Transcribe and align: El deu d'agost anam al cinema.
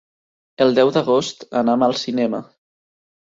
El 0.65 0.71
deu 0.77 0.91
d'agost 0.95 1.45
anam 1.61 1.85
al 1.89 1.95
cinema. 2.05 2.39